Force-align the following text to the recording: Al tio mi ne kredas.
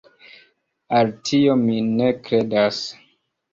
Al 0.99 1.11
tio 1.29 1.59
mi 1.67 1.77
ne 2.01 2.09
kredas. 2.25 2.83